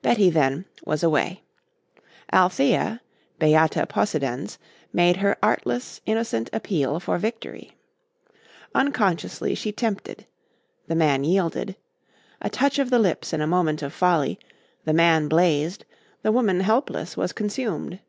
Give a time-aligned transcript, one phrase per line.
[0.00, 1.42] Betty, then, was away.
[2.32, 3.02] Althea,
[3.38, 4.56] beata possidens,
[4.94, 7.72] made her artless, innocent appeal for victory.
[8.74, 10.24] Unconsciously she tempted.
[10.86, 11.76] The man yielded.
[12.40, 14.38] A touch of the lips in a moment of folly,
[14.86, 15.84] the man blazed,
[16.22, 18.00] the woman helpless was consumed.